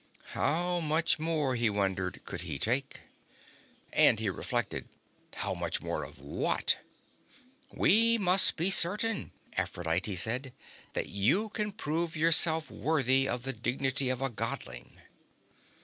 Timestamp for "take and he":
2.57-4.31